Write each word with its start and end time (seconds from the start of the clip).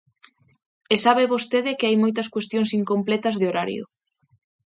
E 0.93 0.95
sabe 1.03 1.31
vostede 1.33 1.77
que 1.77 1.87
hai 1.87 1.97
moitas 2.03 2.27
cuestións 2.33 2.69
incompletas 2.79 3.35
de 3.37 3.45
horario. 3.49 3.83